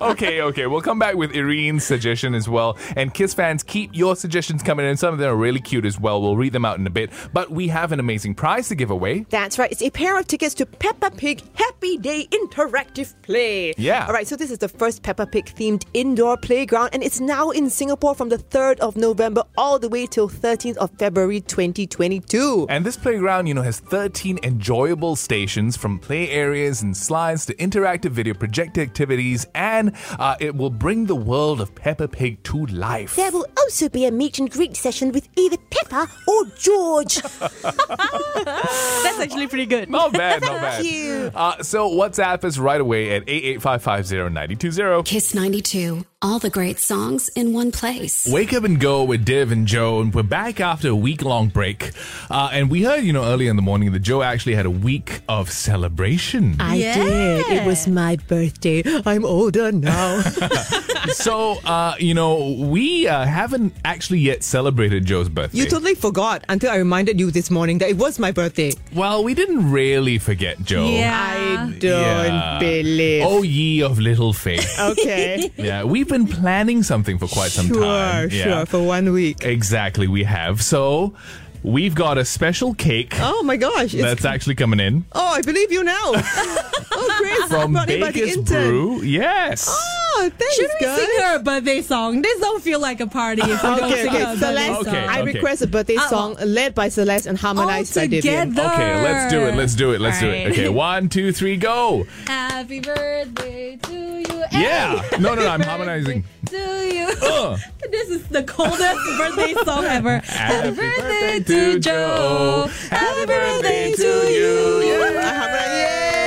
[0.00, 0.66] okay, okay.
[0.66, 2.78] We'll come back with Irene's suggestion as well.
[2.96, 4.96] And Kiss fans, keep your suggestions coming in.
[4.96, 6.20] Some of them are really cute as well.
[6.20, 7.10] We'll read them out in a bit.
[7.32, 9.26] But we have an amazing prize to give away.
[9.30, 9.70] That's right.
[9.70, 13.74] It's a pair of tickets to Peppa Pig Happy Day Interactive Play.
[13.76, 14.06] Yeah.
[14.06, 17.50] All right, so this is the first Peppa Pig themed indoor playground, and it's now
[17.50, 22.66] in Singapore from the 3rd of November all the way till 13th of February 2022.
[22.68, 27.54] And this playground, you know, has 13 enjoyable stations from play areas and slides to
[27.54, 32.66] interactive video projector activities, and uh, it will bring the world of Peppa Pig to
[32.66, 33.16] life.
[33.16, 37.14] There will also be a meet and greet session with either Peppa or George.
[37.22, 39.88] That's actually pretty good.
[39.88, 40.84] Not bad, not bad.
[40.84, 41.30] you.
[41.34, 45.06] Uh, so WhatsApp us right away at 88550920.
[45.06, 46.04] Kiss 92.
[46.24, 48.28] All the great songs in one place.
[48.30, 51.48] Wake up and go with Div and Joe, and we're back after a week long
[51.48, 51.90] break.
[52.30, 54.70] Uh, and we heard, you know, earlier in the morning that Joe actually had a
[54.70, 56.54] week of celebration.
[56.60, 56.94] I Yeah.
[56.94, 57.46] did.
[57.48, 58.84] It was my birthday.
[59.04, 60.20] I'm older now.
[61.12, 65.58] so, uh, you know, we uh, haven't actually yet celebrated Joe's birthday.
[65.58, 68.72] you totally forgot until I reminded you this morning that it was my birthday.
[68.94, 70.84] well, we didn't really forget Joe.
[70.86, 71.18] Yeah.
[71.20, 72.58] I don't Yeah.
[72.60, 73.24] believe.
[73.26, 74.70] Oh, ye of little faith.
[74.78, 75.50] Okay.
[75.56, 78.28] yeah, we've been planning something for quite some sure, time.
[78.28, 78.38] sure.
[78.38, 78.64] Yeah.
[78.66, 79.44] For one week.
[79.44, 80.62] Exactly, we have.
[80.62, 81.14] So,
[81.62, 83.94] we've got a special cake Oh my gosh.
[83.94, 85.96] It's, that's actually coming in oh, I believe you now.
[86.04, 87.48] oh, Chris.
[87.48, 88.36] from brought in by the Baker's.
[88.44, 89.02] Brew.
[89.02, 89.66] Yes.
[89.70, 90.98] Oh, thanks, Should we guys.
[90.98, 92.22] sing her a birthday song?
[92.22, 94.18] This don't feel like a party if we don't Okay, sing okay.
[94.18, 94.88] her a birthday Celeste, song.
[94.88, 95.32] Okay, I okay.
[95.32, 98.50] request a birthday Uh, song led by Celeste and harmonized by Divian.
[98.50, 98.68] together.
[98.74, 99.54] Okay, let's do it.
[99.56, 100.00] Let's do it.
[100.00, 100.38] Let's do it.
[100.38, 100.52] Alright.
[100.52, 102.06] Okay, one, two, three, go.
[102.26, 105.02] Happy birthday to you Yeah.
[105.18, 105.48] No, no, no.
[105.48, 106.24] I'm harmonizing.
[106.50, 107.08] To you.
[107.22, 107.56] Uh.
[107.92, 110.18] This is the coldest birthday song ever.
[110.24, 112.70] Happy birthday to Joe.
[112.90, 114.82] Happy birthday to you.
[115.18, 115.72] I have a-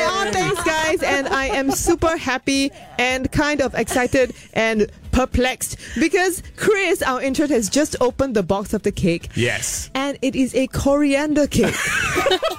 [0.08, 0.75] Oh, thanks, guys.
[1.04, 7.50] And I am super happy and kind of excited and perplexed because Chris, our intern,
[7.50, 9.30] has just opened the box of the cake.
[9.36, 9.90] Yes.
[9.96, 11.76] And it is a coriander cake.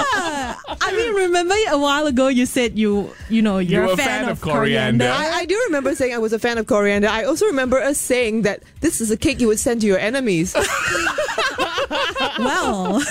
[0.00, 0.54] Yeah.
[0.80, 4.28] I mean, remember a while ago you said you, you know, you're were a fan,
[4.28, 5.08] of, coriander.
[5.08, 7.08] I, I do remember saying I was a fan of coriander.
[7.08, 9.98] I also remember us saying that this is a cake you would send to your
[9.98, 10.54] enemies.
[12.38, 13.02] Well,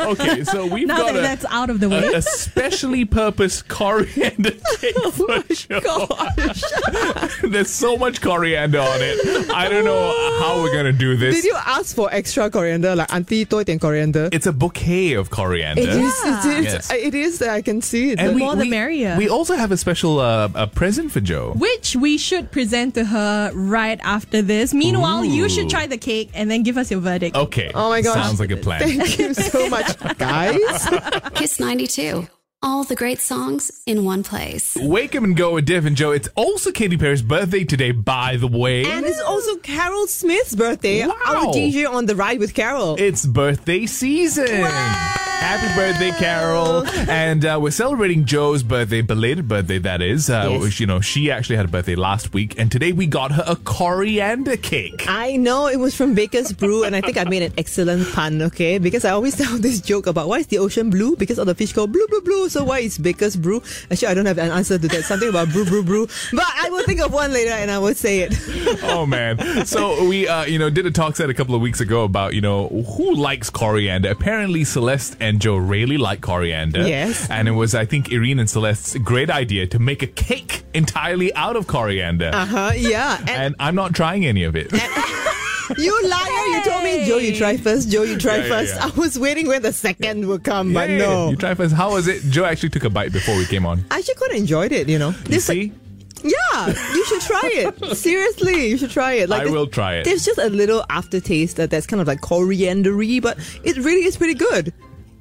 [0.00, 1.98] Okay, so we've now got that a, that's out of the way.
[2.12, 6.06] a, a specially purposed coriander cake for Joe.
[7.48, 9.50] There's so much coriander on it.
[9.50, 11.36] I don't know how we're gonna do this.
[11.36, 14.28] Did you ask for extra coriander, like auntie 多一点 coriander?
[14.32, 15.82] It's a bouquet of coriander.
[15.82, 16.22] It is.
[16.45, 16.65] It is.
[16.73, 16.91] Yes.
[16.91, 17.41] It is.
[17.41, 18.19] I can see it.
[18.19, 19.15] And The we, more the we- merrier.
[19.17, 21.53] We also have a special uh, a present for Joe.
[21.57, 24.73] which we should present to her right after this.
[24.73, 27.35] Meanwhile, you should try the cake and then give us your verdict.
[27.35, 27.71] Okay.
[27.73, 28.15] Oh my gosh.
[28.15, 28.79] Sounds like a plan.
[28.81, 30.87] Thank you so much, guys.
[31.35, 32.27] Kiss 92.
[32.63, 34.77] All the great songs in one place.
[34.79, 36.11] Wake up and go with Div and Joe.
[36.11, 38.85] It's also Katy Perry's birthday today, by the way.
[38.85, 41.07] And it's also Carol Smith's birthday.
[41.07, 41.15] Wow.
[41.25, 42.97] Our DJ on the ride with Carol.
[42.99, 44.45] It's birthday season.
[45.41, 46.85] Happy birthday, Carol.
[47.09, 50.29] and uh, we're celebrating Joe's birthday, belated birthday, that is.
[50.29, 50.61] Uh, Yes.
[50.61, 53.43] which, You know, she actually had a birthday last week, and today we got her
[53.47, 55.05] a coriander cake.
[55.07, 58.41] I know it was from Baker's Brew, and I think I made an excellent pun,
[58.43, 58.77] okay?
[58.77, 61.15] Because I always tell this joke about why is the ocean blue?
[61.15, 62.47] Because all the fish go blue, blue, blue.
[62.49, 63.63] So why is Baker's Brew?
[63.89, 65.03] Actually, I don't have an answer to that.
[65.05, 66.07] Something about brew, brew, brew.
[66.33, 68.33] But I will think of one later and I will say it.
[68.83, 69.65] oh man!
[69.65, 72.35] So we, uh, you know, did a talk set a couple of weeks ago about
[72.35, 74.09] you know who likes coriander.
[74.11, 76.87] Apparently, Celeste and Joe really like coriander.
[76.87, 77.29] Yes.
[77.29, 81.33] and it was I think Irene and Celeste's great idea to make a cake entirely
[81.35, 82.31] out of coriander.
[82.33, 83.17] Uh huh, yeah.
[83.21, 84.71] And And I'm not trying any of it.
[85.77, 87.89] you liar, you told me, Joe, you try first.
[87.89, 88.75] Joe, you try Yeah, yeah, first.
[88.75, 88.85] yeah.
[88.93, 91.29] I was waiting when the second would come, but Yeah, no.
[91.29, 91.73] You try first.
[91.73, 92.23] How was it?
[92.29, 93.85] Joe actually took a bite before we came on.
[93.91, 95.09] I actually quite enjoyed it, you know.
[95.09, 95.71] You This- see?
[96.23, 97.95] Yeah, you should try it.
[97.97, 99.27] Seriously, you should try it.
[99.27, 100.03] Like I will try it.
[100.05, 104.17] There's just a little aftertaste that, that's kind of like coriandery, but it really is
[104.17, 104.71] pretty good.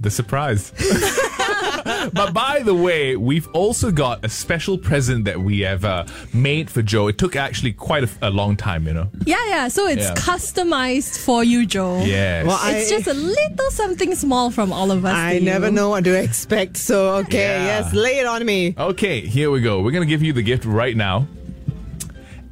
[0.01, 0.73] The surprise.
[2.15, 6.71] but by the way, we've also got a special present that we have uh, made
[6.71, 7.09] for Joe.
[7.09, 9.11] It took actually quite a, a long time, you know.
[9.27, 9.69] Yeah, yeah.
[9.69, 10.15] So it's Yeah.
[10.15, 12.03] customized for you, Joe.
[12.03, 12.47] Yes.
[12.47, 15.15] Well, I- It's just a little something small from all of us.
[15.15, 15.73] I to never you.
[15.73, 17.65] know what to expect, so okay, Yeah.
[17.81, 18.75] yes, lay it on me.
[18.79, 19.83] Okay, here we go.
[19.83, 21.29] We're gonna give you the gift right now,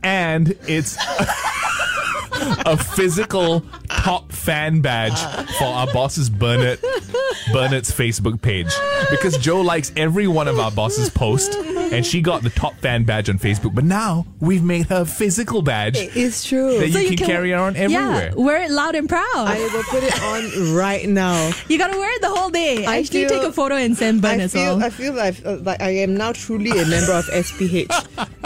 [0.02, 0.96] and it's
[2.66, 3.64] a physical
[4.08, 5.18] top fan badge
[5.58, 6.80] for our boss's Bernard
[7.52, 8.72] Bernard's Facebook page.
[9.10, 11.54] Because Joe likes every one of our boss's posts,
[11.92, 13.74] and she got the top fan badge on Facebook.
[13.74, 16.78] But now we've made her a physical badge It's true.
[16.78, 18.32] that you, can, carry her on everywhere.
[18.36, 19.24] Yeah, wear it loud and proud.
[19.34, 21.50] I will put it on right now.
[21.68, 22.84] you gotta wear it the whole day.
[22.86, 24.84] I Actually, feel- take a photo and send Ben I as feel, well.
[24.84, 27.92] I feel like, uh, like I am now truly a member of SPH.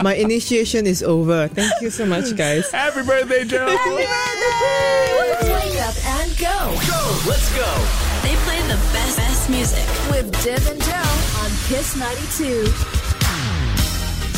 [0.02, 1.48] My initiation is over.
[1.48, 2.70] Thank you so much, guys.
[2.70, 3.66] Happy birthday, Joe!
[3.68, 5.54] Happy birthday!
[5.54, 6.56] Wake up and go.
[6.88, 7.28] Go.
[7.28, 7.68] Let's go.
[8.22, 9.84] They play the best, best music.
[10.10, 13.01] With Div and Joe on Kiss 92.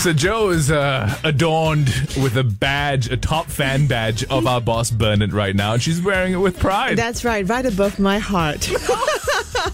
[0.05, 1.89] So Joe is uh, adorned
[2.21, 6.03] with a badge, a top fan badge of our boss Bernard right now, and she's
[6.03, 6.99] wearing it with pride.
[6.99, 8.69] That's right, right above my heart.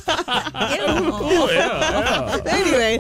[0.07, 2.43] oh, yeah, yeah.
[2.47, 2.99] anyway,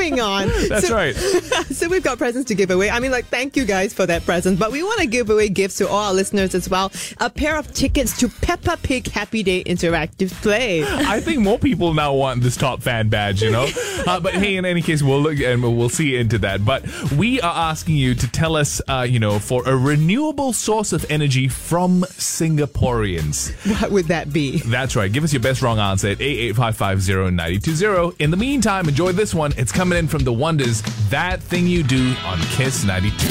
[0.00, 0.48] moving on.
[0.68, 1.14] That's so, right.
[1.16, 2.90] so we've got presents to give away.
[2.90, 5.48] I mean, like, thank you guys for that present, but we want to give away
[5.48, 6.92] gifts to all our listeners as well.
[7.18, 10.84] A pair of tickets to Peppa Pig Happy Day Interactive Play.
[10.84, 13.68] I think more people now want this top fan badge, you know.
[14.06, 16.64] Uh, but hey, in any case, we'll look and we'll see into that.
[16.64, 20.94] But we are asking you to tell us, uh, you know, for a renewable source
[20.94, 23.52] of energy from Singaporeans.
[23.80, 24.60] What would that be?
[24.60, 25.12] That's right.
[25.12, 28.16] Give us your best wrong answer at 88550920.
[28.20, 29.52] In the meantime, enjoy this one.
[29.58, 30.82] It's coming in from the Wonders.
[31.10, 33.26] That thing you do on Kiss 92.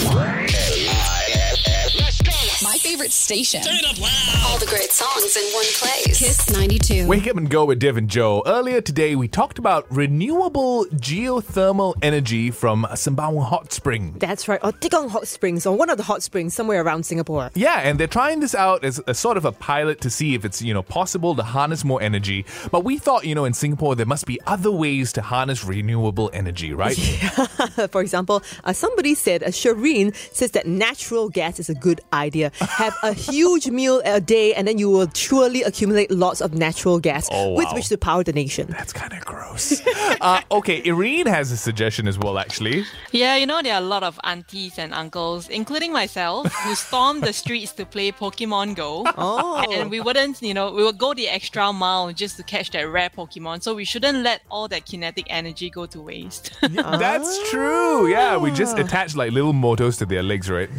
[2.90, 3.62] My favorite station.
[3.62, 4.46] Turn it up loud.
[4.48, 6.18] All the great songs in one place.
[6.18, 7.06] Kiss 92.
[7.08, 8.42] Wake up and go with Div and Joe.
[8.48, 14.16] Earlier today, we talked about renewable geothermal energy from Sembawang Hot Spring.
[14.18, 17.52] That's right, or Tekong Hot Springs, or one of the hot springs somewhere around Singapore.
[17.54, 20.44] Yeah, and they're trying this out as a sort of a pilot to see if
[20.44, 22.44] it's, you know, possible to harness more energy.
[22.72, 26.32] But we thought, you know, in Singapore, there must be other ways to harness renewable
[26.34, 26.96] energy, right?
[27.92, 32.52] For example, uh, somebody said, uh, Shireen says that natural gas is a good idea.
[32.80, 36.98] Have a huge meal a day, and then you will surely accumulate lots of natural
[36.98, 38.68] gas Oh, with which to power the nation.
[38.70, 39.82] That's kind of gross.
[40.22, 42.86] uh, okay, Irene has a suggestion as well, actually.
[43.12, 47.20] Yeah, you know, there are a lot of aunties and uncles, including myself, who storm
[47.20, 49.04] the streets to play Pokemon Go.
[49.18, 49.66] Oh.
[49.74, 52.84] And we wouldn't, you know, we would go the extra mile just to catch that
[52.84, 53.62] rare Pokemon.
[53.62, 56.52] So we shouldn't let all that kinetic energy go to waste.
[56.62, 58.08] That's true.
[58.08, 60.70] Yeah, we just attach like little motors to their legs, right?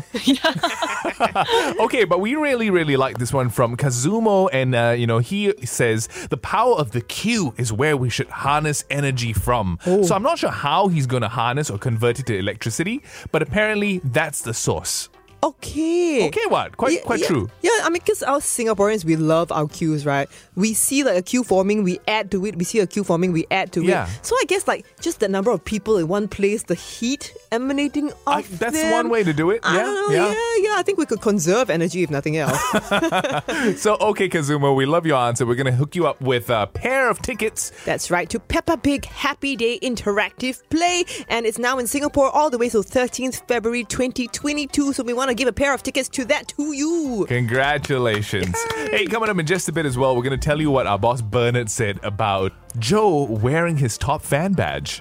[1.85, 5.53] okay, but we really, really like this one from Kazumo, and uh, you know he
[5.65, 9.79] says the power of the Q is where we should harness energy from.
[9.85, 13.43] So I'm not sure how he's going to harness or convert it to electricity, but
[13.43, 15.09] apparently that's the source.
[15.43, 16.27] Okay.
[16.29, 16.77] Okay, what?
[16.77, 17.27] Quite, Yeah, quite yeah.
[17.29, 17.51] true.
[17.63, 20.29] Yeah, I mean, because our Singaporeans, we love our queues, right?
[20.55, 22.57] We see like a queue forming, we add to it.
[22.57, 24.05] We see a queue forming, we add to Yeah.
[24.07, 24.11] it.
[24.27, 28.13] So I guess like just the number of people in one place, the heat emanating
[28.27, 28.93] I- off that's them.
[28.93, 29.61] one way to do it.
[29.63, 30.09] I Yeah, know.
[30.11, 30.27] yeah.
[30.29, 30.35] Yeah.
[30.59, 32.61] yeah, I think we could conserve energy if nothing else.
[33.81, 35.47] So, okay, Kazuma, we love your answer.
[35.47, 37.73] We're going to hook you up with a pair of tickets.
[37.85, 41.05] That's right, to Peppa Pig Happy Day Interactive Play.
[41.29, 44.93] And it's now in Singapore all the way till 13th February 2022.
[44.93, 47.25] So we want to give a pair of tickets to that to you.
[47.29, 48.57] Congratulations.
[48.91, 50.87] Hey, coming up in just a bit as well, we're going to tell you what
[50.87, 55.01] our boss Bernard said about Jo wearing his top fan badge.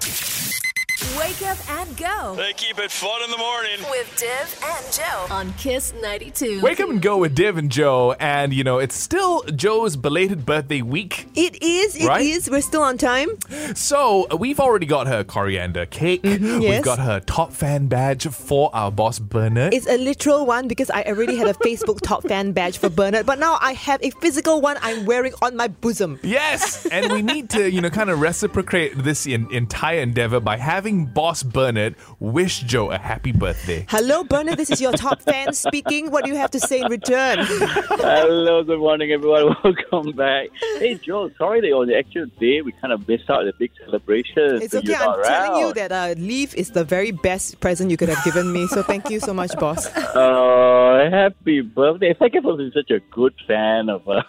[1.30, 3.78] Wake up and go They keep it fun in the morning.
[3.88, 6.60] with Div and Jo on Kiss 92.
[6.60, 8.16] Wake up and go with Div and Jo.
[8.18, 11.28] And, you know, it's still Jo's belated birthday week.
[11.36, 12.06] It is, it is.
[12.08, 12.48] Right?
[12.50, 13.28] We're still on time.
[13.76, 16.22] So we've already got her coriander cake.
[16.24, 16.84] We've Mm-hmm, yes.
[16.84, 19.72] got her top fan badge for our boss Bernard.
[19.72, 23.24] It's a literal one because I already had a Facebook top fan badge for Bernard,
[23.26, 26.18] but now I have a physical one I'm wearing on my bosom.
[26.24, 30.56] Yes, and we need to, you know, kind of reciprocate this in, entire endeavor by
[30.56, 33.84] having Boss Bernard wish Jo a happy birthday.
[33.90, 34.56] Hello, Bernard.
[34.56, 36.10] This is your top fan speaking.
[36.10, 37.40] What do you have to say in return?
[37.40, 39.54] Hello, good morning, everyone.
[39.62, 40.48] Welcome back.
[40.78, 43.70] Hey, Jo, sorry that on the actual day we kind of missed out the big
[43.84, 44.62] celebration.
[44.62, 44.94] It's so okay.
[44.94, 48.24] I'm not telling you that uh, leave is the very best present you could have
[48.24, 48.66] given me.
[48.68, 49.90] So thank you so much, boss.
[50.14, 52.14] Oh, happy birthday.
[52.14, 54.22] Thank you for being such a good fan of uh,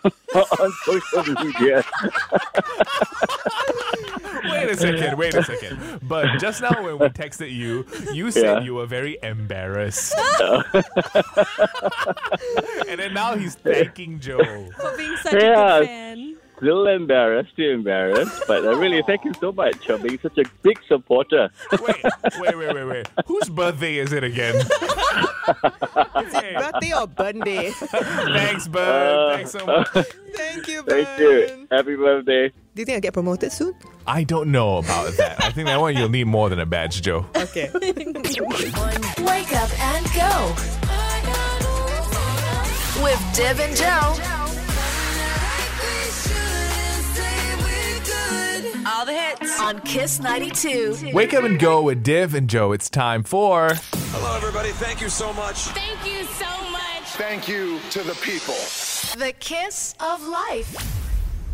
[0.60, 1.84] on social media.
[4.44, 6.00] Wait a second, wait a second.
[6.04, 8.60] But just now when we texted you, you said Yeah.
[8.62, 10.14] you were very embarrassed.
[12.88, 14.38] and then now he's thanking Jo.
[14.80, 15.76] For being such Yeah.
[15.78, 16.36] a good fan.
[16.62, 18.44] Still embarrassed, still embarrassed.
[18.48, 21.50] But uh, really, thank you so much for being such a big supporter.
[21.82, 22.04] Wait,
[22.40, 23.08] wait, wait, wait, wait.
[23.26, 24.64] Whose birthday is it again?
[26.32, 27.72] Hey, Birthday or Bunday?
[27.72, 28.88] thanks, Bert.
[28.88, 29.88] Uh, Thanks so much.
[29.90, 31.68] Thank you, Thank you.
[31.72, 32.50] Happy birthday.
[32.50, 33.74] Do you think I'll get promoted soon?
[34.08, 35.44] I don't know about that.
[35.44, 37.26] I think that one you'll need more than a badge, Jo.
[37.36, 37.70] Okay.
[37.74, 40.56] Wake up and go
[43.04, 44.51] with Div and Jo.
[48.86, 51.12] All the hits on Kiss 92.
[51.14, 52.72] Wake up and go with Div and Jo.
[52.72, 53.70] It's time for.
[53.94, 54.70] Hello, everybody.
[54.70, 55.58] Thank you so much.
[55.58, 57.04] Thank you so much.
[57.04, 58.56] Thank you to the people.
[59.24, 61.00] The Kiss of Life.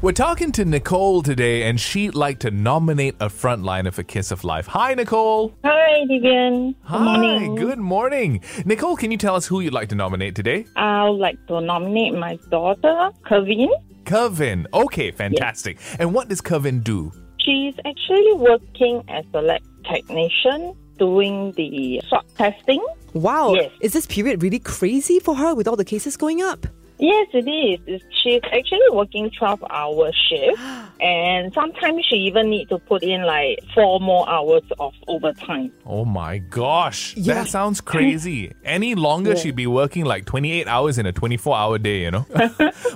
[0.01, 4.43] We're talking to Nicole today, and she'd like to nominate a frontliner for Kiss of
[4.43, 4.67] Life.
[4.67, 5.53] Hi, Nicole.
[5.65, 6.75] Hi, Divian.
[6.83, 6.97] Hi.
[6.97, 7.55] Good morning.
[7.55, 8.41] Good morning.
[8.63, 10.65] Nicole, can you tell us who you'd like to nominate today?
[10.75, 13.69] I would like to nominate my daughter, Kevin.
[14.07, 14.65] Kevin.
[14.73, 15.77] Okay, fantastic.
[15.99, 17.11] And what does Kevin do?
[17.39, 22.83] She's actually working as a lab technician doing the swab testing.
[23.13, 23.53] Wow.
[23.53, 23.71] Yes.
[23.81, 26.65] Is this period really crazy for her with all the cases going up?
[26.99, 27.79] Yes, it is.
[27.87, 30.59] It's- She's actually working 12 hour shift
[30.99, 35.71] and sometimes she even need to put in like four more hours of overtime.
[35.85, 37.15] Oh my gosh.
[37.15, 37.35] Yeah.
[37.35, 38.51] That sounds crazy.
[38.65, 42.25] Any longer, she'd be working like 28 hours in a 24 hour day, you know?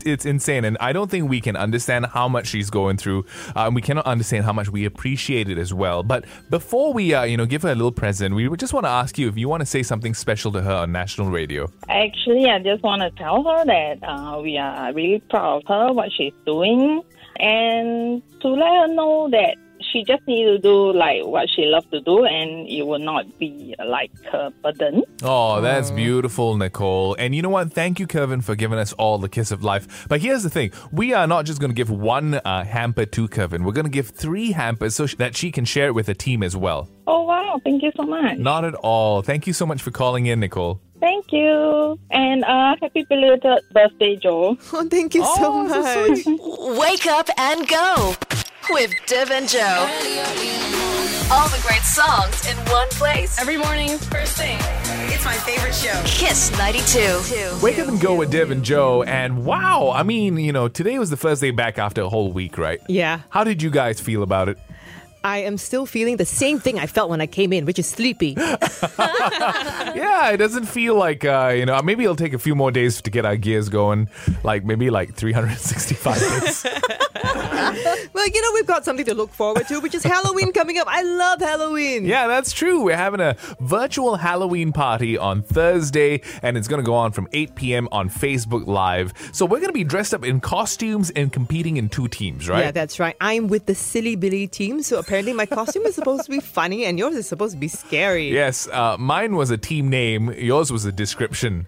[0.06, 0.66] it's insane.
[0.66, 3.26] And I don't think we can understand how much she's going through.
[3.56, 6.04] Um, we cannot understand how much we appreciate it as well.
[6.04, 8.90] But before we, uh, you know, give her a little present, we just want to
[8.90, 11.72] ask you if you want to say something special to her on national radio.
[11.88, 15.93] Actually, I just want to tell her that uh, we are really proud of her,
[15.93, 17.01] what she's doing,
[17.38, 19.56] and to let her know that
[19.91, 23.26] she just need to do like what she loves to do, and it will not
[23.39, 25.04] be like a burden.
[25.24, 27.15] Oh, that's beautiful, Nicole.
[27.20, 27.72] And you know what?
[27.74, 30.08] Thank you, Kevin, for giving us all the kiss of life.
[30.08, 33.28] But here's the thing we are not just going to give one uh, hamper to
[33.28, 36.15] Kevin, we're going to give three hampers so that she can share it with the
[36.15, 36.89] team as well.
[37.08, 37.60] Oh wow!
[37.63, 38.38] Thank you so much.
[38.38, 39.22] Not at all.
[39.22, 40.82] Thank you so much for calling in, Nicole.
[41.00, 44.58] Thank you, and uh, happy belated birthday, Jo.
[44.74, 46.26] Oh, thank you so much.
[46.78, 48.15] Wake up and go
[48.69, 49.88] with Div and Jo.
[51.32, 53.39] All the great songs in one place.
[53.39, 54.58] Every morning, first thing.
[55.13, 56.02] It's my favorite show.
[56.06, 57.63] Kiss 92.
[57.63, 59.04] Wake up and go with Div and Jo.
[59.04, 62.32] And wow, I mean, you know, today was the first day back after a whole
[62.32, 62.82] week, right?
[62.89, 63.21] Yeah.
[63.30, 64.58] How did you guys feel about it?
[65.23, 67.88] I am still feeling the same thing I felt when I came in, which is
[67.88, 68.38] sleepy.
[69.93, 73.01] Yeah, it doesn't feel like, uh, you know, maybe it'll take a few more days
[73.01, 74.09] to get our gears going.
[74.43, 76.65] Like maybe like 365 days.
[78.13, 80.88] well, you know, we've got something to look forward to, which is Halloween coming up.
[80.89, 82.05] I love Halloween.
[82.05, 82.84] Yeah, that's true.
[82.84, 87.28] We're having a virtual Halloween party on Thursday, and it's going to go on from
[87.34, 87.88] 8 p.m.
[87.91, 89.13] on Facebook Live.
[89.34, 92.65] So we're going to be dressed up in costumes and competing in two teams, right?
[92.65, 93.15] Yeah, that's right.
[93.19, 96.86] I'm with the Silly Billy team, so apparently my costume is supposed to be funny
[96.86, 98.32] and yours is supposed to be scary.
[98.32, 100.32] Yes, uh, mine was a team name.
[100.38, 101.68] Yours was a description.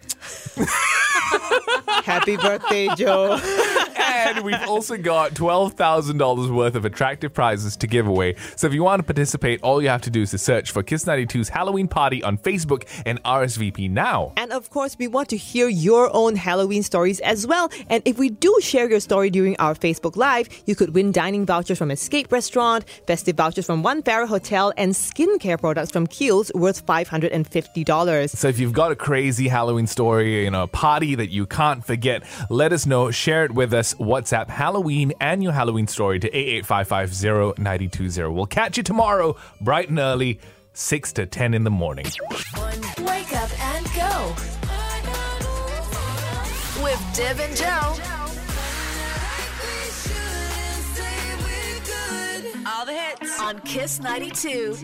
[2.06, 3.38] Happy birthday, Jo.
[4.14, 8.36] and we've also got $12,000 worth of attractive prizes to give away.
[8.56, 10.84] So if you want to participate, all you have to do is to search for
[10.84, 14.34] Kiss 92's Halloween Party on Facebook and RSVP now.
[14.38, 17.72] And of course, we want to hear your own Halloween stories as well.
[17.90, 21.46] And if we do share your story during our Facebook Live, you could win dining
[21.46, 26.52] vouchers from Escape Restaurant, festive vouchers from One Farrer Hotel, and skincare products from Kiehl's
[26.54, 28.30] worth $550.
[28.30, 31.86] So if you've got a crazy Halloween story, you know, a party that you can't
[31.86, 33.12] forget, let us know.
[33.12, 33.96] Share it with us.
[34.04, 40.40] WhatsApp Halloween and your Halloween story to 88550 We'll catch you tomorrow, bright and early,
[40.74, 42.06] 6 to 10 in the morning.
[43.00, 44.36] Wake up and go.
[46.84, 47.96] With Div and Jo.
[52.66, 54.78] All the hits on Kiss 92.